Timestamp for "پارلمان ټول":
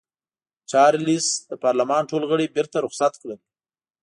1.63-2.23